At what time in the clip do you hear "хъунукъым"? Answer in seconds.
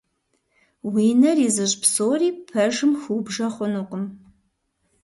3.53-4.05